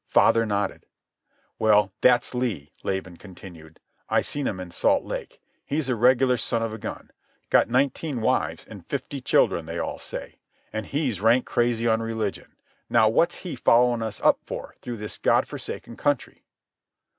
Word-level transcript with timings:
Father 0.07 0.47
nodded. 0.47 0.87
"Well, 1.59 1.93
that's 2.01 2.33
Lee," 2.33 2.71
Laban 2.81 3.17
continued. 3.17 3.79
"I 4.09 4.21
seen'm 4.21 4.59
in 4.59 4.71
Salt 4.71 5.03
Lake. 5.03 5.39
He's 5.63 5.89
a 5.89 5.95
regular 5.95 6.37
son 6.37 6.63
of 6.63 6.73
a 6.73 6.79
gun. 6.79 7.11
Got 7.51 7.69
nineteen 7.69 8.19
wives 8.19 8.65
and 8.65 8.83
fifty 8.87 9.21
children, 9.21 9.67
they 9.67 9.77
all 9.77 9.99
say. 9.99 10.39
An' 10.73 10.85
he's 10.85 11.21
rank 11.21 11.45
crazy 11.45 11.85
on 11.87 12.01
religion. 12.01 12.55
Now, 12.89 13.09
what's 13.09 13.35
he 13.45 13.55
followin' 13.55 14.01
us 14.01 14.19
up 14.21 14.39
for 14.43 14.73
through 14.81 14.97
this 14.97 15.19
God 15.19 15.47
forsaken 15.47 15.95
country?" 15.97 16.45